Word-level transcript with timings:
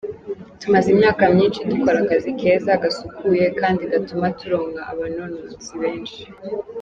"Tumaze 0.61 0.87
imyaka 0.95 1.23
myinshi 1.33 1.65
dukora 1.71 1.97
akazi 2.03 2.29
keza, 2.39 2.71
gasukuye 2.83 3.45
kandi 3.59 3.81
gatuma 3.93 4.27
turonka 4.39 4.81
abanonotsi 4.91 5.71
benshi. 5.81 6.21